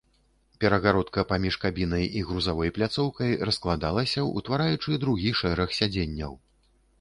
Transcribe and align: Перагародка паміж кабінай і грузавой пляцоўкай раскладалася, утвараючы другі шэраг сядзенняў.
Перагародка 0.63 1.23
паміж 1.31 1.57
кабінай 1.65 2.05
і 2.21 2.23
грузавой 2.29 2.71
пляцоўкай 2.77 3.37
раскладалася, 3.51 4.25
утвараючы 4.41 4.97
другі 5.05 5.35
шэраг 5.43 5.77
сядзенняў. 5.83 6.33